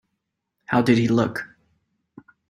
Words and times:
How 0.65 0.81
did 0.81 0.97
he 0.97 1.07
look? 1.07 1.45